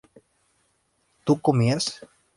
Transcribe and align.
tú 1.23 1.37
comías 1.39 2.01